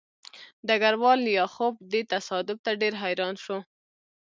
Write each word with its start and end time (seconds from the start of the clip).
ډګروال 0.67 1.19
لیاخوف 1.27 1.75
دې 1.91 2.01
تصادف 2.13 2.57
ته 2.65 2.71
ډېر 2.81 2.93
حیران 3.03 3.35
شو 3.43 3.57